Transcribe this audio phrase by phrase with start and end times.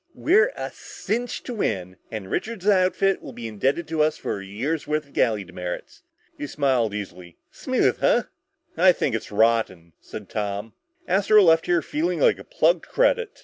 [0.15, 4.43] We're a cinch to win and Richards' outfit will be indebted to us for a
[4.43, 6.01] year's worth of galley demerits."
[6.39, 7.37] He smiled easily.
[7.51, 8.23] "Smooth, huh?"
[8.75, 10.73] "I think it's rotten," said Tom.
[11.07, 13.39] "Astro left here feeling like a plugged credit!